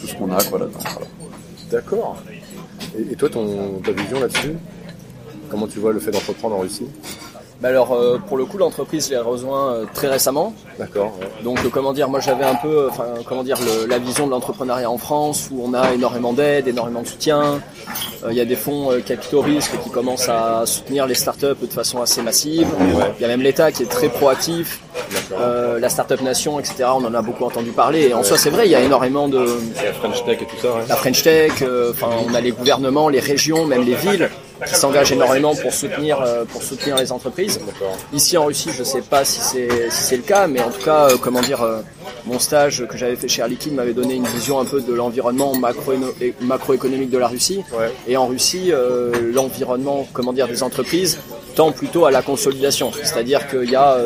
tout 0.00 0.06
ce 0.06 0.14
qu'on 0.16 0.30
a. 0.32 0.38
Voilà. 0.50 0.66
D'accord. 1.70 2.22
Et, 2.98 3.12
et 3.12 3.16
toi, 3.16 3.28
ton, 3.30 3.80
ta 3.84 3.92
vision 3.92 4.20
là-dessus? 4.20 4.56
Comment 5.50 5.68
tu 5.68 5.78
vois 5.78 5.92
le 5.92 6.00
fait 6.00 6.10
d'entreprendre 6.10 6.56
en 6.56 6.58
Russie? 6.58 6.88
Bah 7.60 7.68
alors 7.68 7.92
euh, 7.94 8.18
pour 8.18 8.36
le 8.36 8.44
coup 8.44 8.58
l'entreprise 8.58 9.08
l'ai 9.10 9.16
rejoint 9.16 9.72
euh, 9.72 9.84
très 9.94 10.08
récemment. 10.08 10.52
D'accord. 10.78 11.12
ouais. 11.18 11.26
Donc 11.42 11.58
euh, 11.64 11.68
comment 11.72 11.94
dire, 11.94 12.08
moi 12.08 12.20
j'avais 12.20 12.44
un 12.44 12.54
peu, 12.56 12.68
euh, 12.68 12.88
enfin 12.90 13.06
comment 13.26 13.42
dire, 13.42 13.56
le- 13.60 13.86
la 13.86 13.98
vision 13.98 14.26
de 14.26 14.30
l'entrepreneuriat 14.32 14.90
en 14.90 14.98
France 14.98 15.48
où 15.50 15.62
on 15.64 15.72
a 15.72 15.92
énormément 15.94 16.34
d'aide, 16.34 16.68
énormément 16.68 17.00
de 17.00 17.06
soutien. 17.08 17.60
Euh, 18.24 18.28
Il 18.30 18.36
y 18.36 18.42
a 18.42 18.44
des 18.44 18.56
fonds 18.56 18.92
euh, 18.92 19.00
capitaux 19.00 19.40
risques 19.40 19.72
qui 19.82 19.88
commencent 19.90 20.28
à 20.28 20.64
soutenir 20.66 21.06
les 21.06 21.14
startups 21.14 21.46
de 21.62 21.66
façon 21.72 22.02
assez 22.02 22.20
massive. 22.20 22.68
Il 23.18 23.22
y 23.22 23.24
a 23.24 23.28
même 23.28 23.40
l'État 23.40 23.72
qui 23.72 23.84
est 23.84 23.90
très 23.90 24.08
proactif. 24.10 24.80
Euh, 25.32 25.78
la 25.78 25.88
startup 25.88 26.20
nation, 26.20 26.58
etc. 26.60 26.84
On 26.94 27.04
en 27.04 27.14
a 27.14 27.22
beaucoup 27.22 27.44
entendu 27.44 27.70
parler. 27.70 28.08
Et 28.08 28.14
en 28.14 28.22
soi 28.22 28.36
c'est 28.36 28.50
vrai, 28.50 28.66
il 28.66 28.70
y 28.72 28.74
a 28.74 28.80
énormément 28.82 29.28
de 29.28 29.38
la 29.82 29.92
French 29.94 30.24
Tech 30.24 30.38
et 30.42 30.46
tout 30.46 30.56
ça, 30.60 30.68
ouais. 30.74 30.82
la 30.88 30.96
French 30.96 31.22
Tech. 31.22 31.52
euh, 31.62 31.92
Enfin 31.92 32.08
on 32.28 32.34
a 32.34 32.40
les 32.40 32.50
gouvernements, 32.52 33.08
les 33.08 33.20
régions, 33.20 33.64
même 33.64 33.82
les 33.84 33.94
villes 33.94 34.28
qui 34.66 34.74
s'engagent 34.74 35.12
énormément 35.12 35.54
pour 35.54 35.72
soutenir 35.72 36.20
euh, 36.20 36.44
pour 36.44 36.62
soutenir 36.62 36.96
les 36.96 37.12
entreprises. 37.12 37.60
Ici 38.12 38.36
en 38.36 38.46
Russie, 38.46 38.70
je 38.76 38.82
sais 38.82 39.02
pas 39.02 39.24
si 39.24 39.40
c'est 39.40 39.90
si 39.90 40.16
le 40.16 40.22
cas, 40.22 40.46
mais 40.46 40.60
en 40.62 40.70
tout 40.70 40.82
cas, 40.82 41.10
euh, 41.10 41.16
comment 41.20 41.40
dire, 41.40 41.62
euh, 41.62 41.80
mon 42.24 42.38
stage 42.38 42.86
que 42.86 42.96
j'avais 42.96 43.16
fait 43.16 43.28
chez 43.28 43.42
Air 43.42 43.48
Liquide 43.48 43.74
m'avait 43.74 43.92
donné 43.92 44.14
une 44.14 44.26
vision 44.26 44.58
un 44.58 44.64
peu 44.64 44.80
de 44.80 44.92
l'environnement 44.92 45.54
macro 45.54 45.92
macroéconomique 46.40 47.10
de 47.10 47.18
la 47.18 47.28
Russie. 47.28 47.62
Ouais. 47.78 47.92
Et 48.06 48.16
en 48.16 48.26
Russie, 48.26 48.72
l'environnement, 49.32 50.06
comment 50.12 50.32
dire, 50.32 50.48
des 50.48 50.62
entreprises 50.62 51.18
tend 51.54 51.72
plutôt 51.72 52.04
à 52.06 52.10
la 52.10 52.22
consolidation. 52.22 52.90
C'est-à-dire 53.02 53.48
qu'il 53.48 53.70
y 53.70 53.76
a 53.76 53.98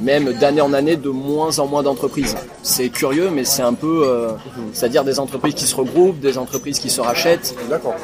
même 0.00 0.32
d'année 0.32 0.60
en 0.60 0.72
année 0.72 0.96
de 0.96 1.08
moins 1.08 1.58
en 1.58 1.66
moins 1.66 1.82
d'entreprises. 1.82 2.36
C'est 2.62 2.88
curieux, 2.88 3.30
mais 3.30 3.44
c'est 3.44 3.62
un 3.62 3.74
peu, 3.74 4.02
euh, 4.04 4.30
c'est-à-dire 4.72 5.04
des 5.04 5.20
entreprises 5.20 5.54
qui 5.54 5.64
se 5.64 5.76
regroupent, 5.76 6.20
des 6.20 6.38
entreprises 6.38 6.78
qui 6.78 6.90
se 6.90 7.00
rachètent. 7.00 7.54
D'accord. 7.68 7.94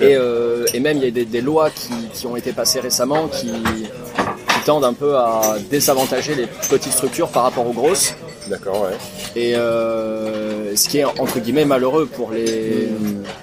Et, 0.00 0.14
euh, 0.14 0.64
et 0.74 0.80
même 0.80 0.98
il 0.98 1.04
y 1.04 1.06
a 1.08 1.10
des, 1.10 1.24
des 1.24 1.40
lois 1.40 1.70
qui, 1.70 1.92
qui 2.12 2.26
ont 2.26 2.36
été 2.36 2.52
passées 2.52 2.80
récemment 2.80 3.28
qui, 3.28 3.46
qui 3.50 4.60
tendent 4.64 4.84
un 4.84 4.92
peu 4.92 5.16
à 5.16 5.56
désavantager 5.70 6.34
les 6.34 6.46
petites 6.70 6.92
structures 6.92 7.28
par 7.28 7.44
rapport 7.44 7.66
aux 7.66 7.72
grosses. 7.72 8.14
D'accord, 8.48 8.82
ouais. 8.82 8.96
Et 9.36 9.54
euh, 9.56 10.74
ce 10.74 10.88
qui 10.88 10.98
est 10.98 11.04
entre 11.04 11.38
guillemets 11.40 11.64
malheureux 11.64 12.06
pour 12.06 12.30
les 12.30 12.88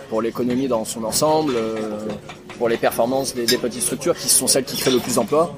pour 0.10 0.22
l'économie 0.22 0.68
dans 0.68 0.86
son 0.86 1.04
ensemble, 1.04 1.54
euh, 1.56 1.76
pour 2.58 2.70
les 2.70 2.78
performances 2.78 3.36
des, 3.36 3.46
des 3.46 3.58
petites 3.58 3.84
structures 3.84 4.16
qui 4.16 4.30
sont 4.30 4.48
celles 4.48 4.64
qui 4.64 4.78
créent 4.78 4.92
le 4.92 5.00
plus 5.00 5.16
d'emplois. 5.16 5.54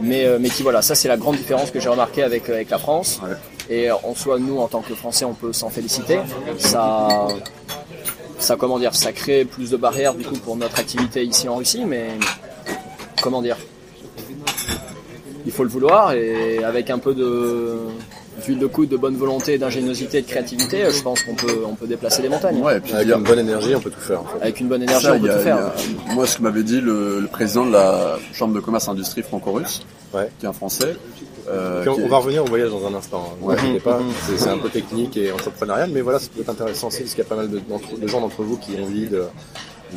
Mais, 0.00 0.26
mais 0.38 0.48
qui 0.48 0.62
voilà, 0.62 0.80
ça 0.80 0.94
c'est 0.94 1.08
la 1.08 1.16
grande 1.16 1.36
différence 1.36 1.70
que 1.72 1.80
j'ai 1.80 1.88
remarqué 1.88 2.22
avec, 2.22 2.48
avec 2.48 2.70
la 2.70 2.78
France. 2.78 3.20
Ouais. 3.22 3.36
Et 3.70 3.90
en 3.90 4.14
soi, 4.14 4.38
nous 4.38 4.58
en 4.60 4.68
tant 4.68 4.80
que 4.80 4.94
Français, 4.94 5.26
on 5.26 5.34
peut 5.34 5.52
s'en 5.52 5.68
féliciter. 5.68 6.20
Ça, 6.56 7.28
ça 8.38 8.56
comment 8.56 8.78
dire, 8.78 8.94
ça 8.94 9.12
crée 9.12 9.44
plus 9.44 9.70
de 9.70 9.76
barrières 9.76 10.14
du 10.14 10.24
coup 10.24 10.36
pour 10.36 10.56
notre 10.56 10.78
activité 10.78 11.24
ici 11.24 11.48
en 11.48 11.56
Russie, 11.56 11.84
mais 11.84 12.10
comment 13.22 13.42
dire, 13.42 13.56
il 15.46 15.52
faut 15.52 15.64
le 15.64 15.70
vouloir 15.70 16.12
et 16.12 16.62
avec 16.64 16.90
un 16.90 16.98
peu 16.98 17.14
de 17.14 17.76
d'huile 18.48 18.58
de 18.58 18.66
coude, 18.66 18.88
de 18.88 18.96
bonne 18.96 19.16
volonté, 19.16 19.58
d'ingéniosité, 19.58 20.22
de 20.22 20.26
créativité, 20.26 20.82
je 20.90 21.02
pense 21.02 21.22
qu'on 21.22 21.34
peut 21.34 21.62
on 21.66 21.74
peut 21.74 21.86
déplacer 21.86 22.22
les 22.22 22.28
montagnes. 22.28 22.60
Ouais, 22.62 22.78
et 22.78 22.80
puis 22.80 22.92
Avec 22.94 23.08
une 23.14 23.22
bonne 23.22 23.38
énergie, 23.38 23.74
on 23.74 23.80
peut 23.80 23.90
tout 23.90 24.00
faire. 24.00 24.20
En 24.22 24.24
fait. 24.24 24.42
Avec 24.42 24.60
une 24.60 24.68
bonne 24.68 24.82
énergie, 24.82 25.04
Ça, 25.06 25.14
on 25.14 25.20
peut 25.20 25.30
a- 25.30 25.34
tout 25.36 25.42
faire. 25.42 25.56
a- 25.58 26.14
moi, 26.14 26.26
ce 26.26 26.38
que 26.38 26.42
m'avait 26.42 26.62
dit 26.62 26.80
le, 26.80 27.20
le 27.20 27.26
président 27.28 27.66
de 27.66 27.72
la 27.72 28.18
Chambre 28.32 28.54
de 28.54 28.60
commerce 28.60 28.86
et 28.86 28.90
industrie 28.90 29.22
franco-russe, 29.22 29.82
Ouais. 30.14 30.28
qui 30.40 30.46
est 30.46 30.48
un 30.48 30.52
Français. 30.54 30.96
euh, 31.50 31.84
on, 31.86 32.08
va 32.08 32.18
revenir 32.18 32.42
au 32.42 32.46
voyage 32.46 32.70
dans 32.70 32.86
un 32.86 32.94
instant. 32.94 33.32
hein. 33.42 33.44
Ouais. 33.44 33.56
pas, 33.80 34.00
c'est 34.26 34.38
c'est 34.38 34.48
un 34.50 34.58
peu 34.58 34.68
technique 34.70 35.16
et 35.16 35.30
entrepreneurial, 35.32 35.90
mais 35.92 36.00
voilà, 36.00 36.18
ça 36.18 36.28
peut 36.34 36.40
être 36.42 36.48
intéressant 36.50 36.88
aussi 36.88 37.00
parce 37.00 37.10
qu'il 37.14 37.22
y 37.24 37.26
a 37.26 37.28
pas 37.28 37.36
mal 37.36 37.50
de, 37.50 37.60
gens 38.08 38.20
d'entre 38.20 38.42
vous 38.42 38.56
qui 38.56 38.72
ont 38.80 38.84
envie 38.84 39.06
de, 39.06 39.24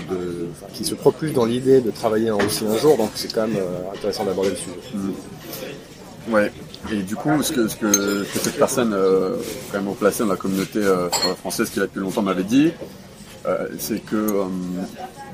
de, 0.09 0.47
enfin, 0.51 0.67
qui 0.73 0.83
se 0.85 0.95
propulsent 0.95 1.33
dans 1.33 1.45
l'idée 1.45 1.79
de 1.81 1.91
travailler 1.91 2.29
en 2.31 2.37
Russie 2.37 2.65
un 2.69 2.77
jour, 2.77 2.97
donc 2.97 3.11
c'est 3.15 3.33
quand 3.33 3.47
même 3.47 3.57
euh, 3.57 3.93
intéressant 3.97 4.23
d'aborder 4.25 4.51
le 4.51 4.55
sujet. 4.57 4.75
Ouais. 6.29 6.51
Et 6.91 7.03
du 7.03 7.15
coup, 7.15 7.41
ce 7.43 7.51
que, 7.51 7.67
ce 7.67 7.75
que, 7.75 8.23
que 8.23 8.39
cette 8.39 8.57
personne, 8.57 8.93
euh, 8.93 9.35
quand 9.71 9.81
même 9.81 9.93
placée 9.95 10.23
dans 10.23 10.29
la 10.29 10.35
communauté 10.35 10.79
euh, 10.79 11.09
française 11.39 11.69
qui 11.69 11.79
est 11.79 11.81
là 11.81 11.87
depuis 11.87 11.99
longtemps 11.99 12.21
m'avait 12.21 12.43
dit, 12.43 12.71
euh, 13.45 13.67
c'est 13.79 13.99
que 14.03 14.15
euh, 14.15 14.43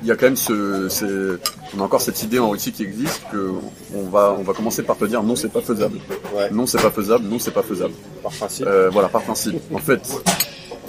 il 0.02 0.08
y 0.08 0.10
a 0.12 0.16
quand 0.16 0.26
même 0.26 0.36
ce, 0.36 0.88
c'est- 0.88 1.38
on 1.76 1.80
a 1.80 1.84
encore 1.84 2.00
cette 2.00 2.22
idée 2.22 2.38
en 2.38 2.50
Russie 2.50 2.72
qui 2.72 2.82
existe 2.82 3.22
que 3.32 3.50
on 3.94 4.04
va, 4.04 4.34
on 4.38 4.42
va 4.42 4.52
commencer 4.52 4.82
par 4.82 4.96
te 4.96 5.04
dire 5.04 5.22
non, 5.22 5.36
c'est 5.36 5.50
pas 5.52 5.60
faisable. 5.60 5.98
Ouais. 6.34 6.50
Non, 6.50 6.66
c'est 6.66 6.80
pas 6.80 6.90
faisable. 6.90 7.24
Non, 7.26 7.38
c'est 7.38 7.50
pas 7.50 7.62
faisable. 7.62 7.94
Par 8.22 8.32
principe. 8.32 8.66
Euh, 8.66 8.88
voilà, 8.90 9.08
par 9.08 9.22
principe. 9.22 9.56
En 9.74 9.78
fait, 9.78 10.00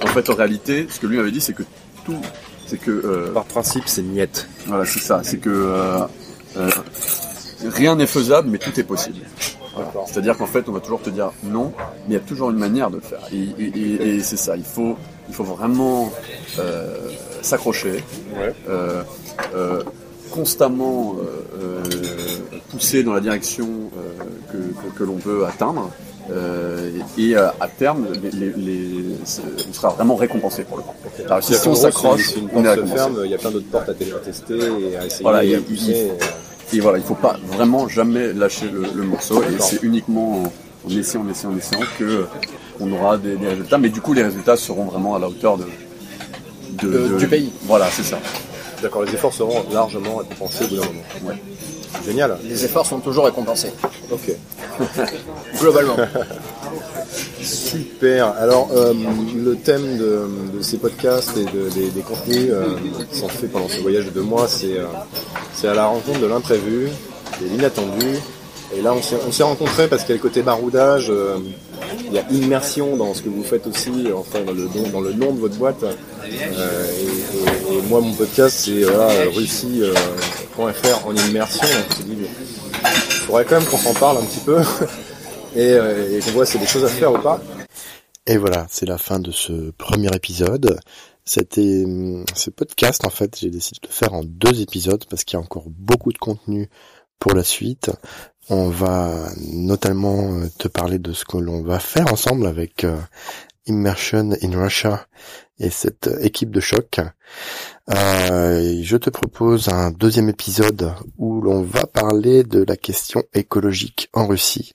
en 0.03 0.07
fait, 0.07 0.29
en 0.29 0.35
réalité, 0.35 0.87
ce 0.89 0.99
que 0.99 1.07
lui 1.07 1.17
m'avait 1.17 1.31
dit, 1.31 1.41
c'est 1.41 1.53
que 1.53 1.63
tout, 2.05 2.15
c'est 2.67 2.77
que 2.77 2.91
euh, 2.91 3.31
Par 3.33 3.45
principe, 3.45 3.83
c'est 3.87 4.01
niette. 4.03 4.47
voilà, 4.67 4.85
c'est 4.85 4.99
ça, 4.99 5.21
c'est 5.23 5.37
que 5.37 5.49
euh, 5.49 5.99
euh, 6.57 6.69
rien 7.63 7.95
n'est 7.95 8.07
faisable, 8.07 8.49
mais 8.49 8.57
tout 8.59 8.77
est 8.79 8.83
possible. 8.83 9.17
C'est-à-dire 10.07 10.37
qu'en 10.37 10.45
fait, 10.45 10.67
on 10.69 10.71
va 10.71 10.79
toujours 10.79 11.01
te 11.01 11.09
dire 11.09 11.31
non, 11.43 11.71
mais 12.07 12.09
il 12.09 12.13
y 12.13 12.17
a 12.17 12.19
toujours 12.21 12.49
une 12.51 12.57
manière 12.57 12.89
de 12.89 12.95
le 12.97 13.01
faire. 13.01 13.21
Et, 13.33 13.37
et- 13.63 13.79
et- 13.79 14.15
et 14.15 14.19
c'est 14.21 14.37
ça, 14.37 14.55
il 14.57 14.63
faut, 14.63 14.95
il 15.27 15.33
faut 15.33 15.43
vraiment 15.43 16.11
euh, 16.59 16.95
s'accrocher, 17.41 18.03
Ouais. 18.35 18.53
euh, 18.69 19.01
euh, 19.55 19.83
constamment 20.31 21.15
pousser 22.69 23.03
dans 23.03 23.13
la 23.13 23.19
direction 23.21 23.67
que, 24.51 24.57
que- 24.57 24.97
que 24.99 25.03
l'on 25.03 25.15
veut 25.17 25.45
atteindre. 25.45 25.89
euh, 26.31 26.91
et 27.17 27.35
euh, 27.35 27.47
à 27.59 27.67
terme, 27.67 28.05
les, 28.21 28.29
les- 28.29 28.53
les- 28.55 29.15
c'est- 29.23 29.41
on 29.67 29.73
sera 29.73 29.89
vraiment 29.89 30.15
récompensé 30.15 30.61
pour 30.63 30.77
le 30.77 30.83
coup. 30.83 30.93
Alors, 31.25 31.41
si, 31.43 31.55
on 31.67 31.73
s'accroche, 31.73 32.35
on 32.53 32.63
est 32.63 32.69
récompensé. 32.69 32.93
ferme, 32.95 33.21
il 33.25 33.31
y 33.31 33.33
a 33.33 33.37
plein 33.39 33.49
d'autres 33.49 33.65
portes 33.71 33.89
à 33.89 33.93
tester 33.95 34.53
et 34.53 34.95
à 34.97 35.05
essayer 35.07 35.23
Voilà, 35.23 35.43
et 35.43 35.55
Et 36.73 36.79
voilà, 36.79 36.97
il 36.99 37.03
faut 37.03 37.15
pas 37.15 37.37
vraiment 37.51 37.87
jamais 37.87 38.31
lâcher 38.33 38.69
le, 38.71 38.83
le 38.93 39.03
morceau. 39.03 39.41
Et 39.43 39.59
c'est 39.59 39.81
uniquement 39.83 40.43
en, 40.43 40.87
en 40.87 40.97
essayant, 40.97 41.23
en 41.25 41.29
essayant, 41.29 41.53
en 41.53 41.57
essayant 41.57 41.85
que 41.97 42.25
on 42.79 42.91
aura 42.93 43.17
des, 43.17 43.35
des 43.35 43.47
résultats. 43.47 43.77
Mais 43.77 43.89
du 43.89 44.01
coup, 44.01 44.13
les 44.13 44.23
résultats 44.23 44.55
seront 44.55 44.85
vraiment 44.85 45.15
à 45.15 45.19
la 45.19 45.27
hauteur 45.27 45.57
de, 45.57 45.65
de- 46.83 46.87
De- 46.91 47.07
de- 47.09 47.17
du 47.17 47.27
pays. 47.27 47.51
Voilà, 47.63 47.87
c'est 47.91 48.03
ça. 48.03 48.19
D'accord, 48.81 49.03
les 49.03 49.13
efforts 49.13 49.33
seront 49.33 49.65
largement 49.73 50.17
récompensés 50.17 50.65
au 50.65 50.67
bout 50.67 50.75
d'un 50.75 50.85
moment. 50.85 51.01
Ouais. 51.25 51.41
Génial. 52.05 52.37
Les 52.45 52.63
efforts 52.63 52.85
sont 52.85 52.99
toujours 52.99 53.25
récompensés, 53.25 53.73
Ok. 54.11 54.31
globalement. 55.59 55.97
Super. 57.41 58.27
Alors, 58.37 58.69
euh, 58.73 58.93
le 59.35 59.55
thème 59.55 59.97
de, 59.97 60.21
de 60.57 60.61
ces 60.61 60.77
podcasts 60.77 61.35
et 61.35 61.45
de- 61.45 61.69
des, 61.73 61.89
des 61.89 62.01
contenus 62.01 62.47
euh, 62.51 62.75
qui 63.11 63.17
sont 63.19 63.27
faits 63.27 63.51
pendant 63.51 63.67
ce 63.67 63.79
voyage 63.81 64.05
de 64.05 64.11
deux 64.11 64.21
mois, 64.21 64.47
c'est 64.47 64.77
euh, 64.77 64.85
c'est 65.59 65.67
à 65.67 65.73
la 65.73 65.87
rencontre 65.87 66.19
de 66.19 66.25
l'imprévu, 66.25 66.89
de 67.41 67.45
l'inattendu. 67.47 68.15
Et 68.75 68.81
là, 68.81 68.93
on 68.93 69.01
s'est 69.01 69.17
on 69.27 69.31
s'est 69.31 69.43
rencontrés 69.43 69.87
parce 69.87 70.03
qu'il 70.03 70.11
y 70.11 70.13
a 70.13 70.21
le 70.21 70.21
côté 70.21 70.41
baroudage, 70.43 71.07
euh, 71.09 71.37
il 72.05 72.13
y 72.13 72.19
a 72.19 72.23
immersion 72.31 72.95
dans 72.95 73.13
ce 73.13 73.23
que 73.23 73.29
vous 73.29 73.43
faites 73.43 73.65
aussi, 73.67 74.07
enfin 74.15 74.39
dans 74.45 74.51
le, 74.53 75.13
nom- 75.13 75.33
de 75.33 75.39
votre 75.39 75.55
boîte. 75.55 75.83
Euh, 75.83 76.91
et, 77.01 77.81
moi, 77.89 77.99
mon 77.99 78.13
podcast, 78.13 78.57
c'est 78.65 78.83
voilà, 78.83 79.09
Russie.fr 79.35 81.07
en 81.07 81.15
immersion. 81.15 81.67
Donc, 81.67 82.05
dit, 82.05 82.17
il 82.21 82.85
faudrait 83.25 83.45
quand 83.45 83.59
même 83.59 83.67
qu'on 83.69 83.77
s'en 83.77 83.93
parle 83.93 84.17
un 84.17 84.23
petit 84.25 84.39
peu 84.45 84.59
et, 85.55 85.73
euh, 85.73 86.17
et 86.17 86.21
qu'on 86.21 86.31
voit 86.31 86.45
s'il 86.45 86.59
y 86.59 86.63
a 86.63 86.65
des 86.65 86.71
choses 86.71 86.85
à 86.85 86.89
faire 86.89 87.11
ou 87.11 87.17
pas. 87.17 87.41
Et 88.27 88.37
voilà, 88.37 88.67
c'est 88.69 88.85
la 88.85 88.99
fin 88.99 89.19
de 89.19 89.31
ce 89.31 89.71
premier 89.71 90.09
épisode. 90.15 90.79
C'était 91.29 91.83
hum, 91.85 92.25
ce 92.33 92.49
podcast 92.49 93.05
en 93.05 93.11
fait, 93.11 93.37
j'ai 93.39 93.51
décidé 93.51 93.77
de 93.83 93.87
le 93.87 93.93
faire 93.93 94.15
en 94.15 94.23
deux 94.23 94.61
épisodes 94.61 95.05
parce 95.07 95.23
qu'il 95.23 95.37
y 95.37 95.39
a 95.39 95.45
encore 95.45 95.69
beaucoup 95.69 96.11
de 96.11 96.17
contenu 96.17 96.71
pour 97.19 97.35
la 97.35 97.43
suite. 97.43 97.91
On 98.49 98.69
va 98.69 99.29
notamment 99.37 100.33
euh, 100.33 100.47
te 100.57 100.67
parler 100.67 100.97
de 100.97 101.13
ce 101.13 101.25
que 101.25 101.37
l'on 101.37 101.61
va 101.61 101.77
faire 101.77 102.11
ensemble 102.11 102.47
avec 102.47 102.83
euh, 102.83 102.97
Immersion 103.67 104.31
in 104.41 104.59
Russia 104.59 105.05
et 105.59 105.69
cette 105.69 106.09
équipe 106.21 106.49
de 106.49 106.61
choc. 106.61 106.99
Euh, 107.91 108.79
je 108.81 108.97
te 108.97 109.11
propose 109.11 109.69
un 109.69 109.91
deuxième 109.91 110.29
épisode 110.29 110.95
où 111.19 111.41
l'on 111.41 111.61
va 111.61 111.85
parler 111.85 112.43
de 112.43 112.63
la 112.63 112.75
question 112.75 113.21
écologique 113.35 114.09
en 114.13 114.25
Russie, 114.25 114.73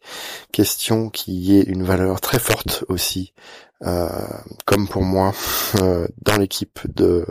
question 0.53 1.11
qui 1.11 1.59
est 1.59 1.65
une 1.65 1.83
valeur 1.83 2.21
très 2.21 2.39
forte 2.39 2.85
aussi 2.89 3.33
comme 4.65 4.89
pour 4.89 5.03
moi, 5.03 5.33
euh, 5.83 6.07
dans 6.23 6.37
l'équipe 6.37 6.81
de 6.95 7.27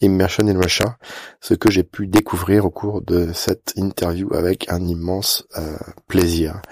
Immersion 0.00 0.48
in 0.48 0.58
Russia, 0.58 0.96
ce 1.40 1.54
que 1.54 1.70
j'ai 1.70 1.82
pu 1.82 2.06
découvrir 2.06 2.64
au 2.64 2.70
cours 2.70 3.02
de 3.02 3.32
cette 3.34 3.74
interview 3.76 4.32
avec 4.34 4.70
un 4.70 4.82
immense 4.86 5.46
euh, 5.58 5.76
plaisir. 6.08 6.62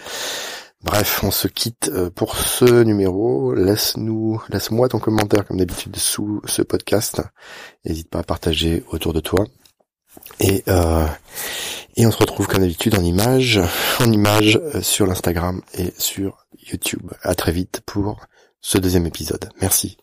Bref, 0.80 1.22
on 1.24 1.30
se 1.30 1.48
quitte 1.48 1.90
euh, 1.92 2.08
pour 2.08 2.36
ce 2.36 2.84
numéro. 2.84 3.52
Laisse-nous, 3.52 4.40
laisse-moi 4.48 4.88
ton 4.88 4.98
commentaire 4.98 5.44
comme 5.44 5.58
d'habitude 5.58 5.96
sous 5.96 6.40
ce 6.46 6.62
podcast. 6.62 7.20
N'hésite 7.84 8.08
pas 8.08 8.20
à 8.20 8.22
partager 8.22 8.84
autour 8.90 9.12
de 9.12 9.20
toi. 9.20 9.44
Et 10.40 10.62
euh, 10.68 11.06
et 11.96 12.06
on 12.06 12.12
se 12.12 12.18
retrouve 12.18 12.46
comme 12.46 12.60
d'habitude 12.60 12.96
en 12.96 13.02
image, 13.02 13.60
en 14.00 14.12
image 14.12 14.56
euh, 14.56 14.82
sur 14.82 15.04
l'Instagram 15.06 15.62
et 15.74 15.92
sur 15.98 16.46
YouTube. 16.70 17.10
À 17.22 17.34
très 17.34 17.50
vite 17.50 17.80
pour 17.84 18.20
ce 18.60 18.78
deuxième 18.78 19.06
épisode. 19.06 19.50
Merci. 19.60 19.98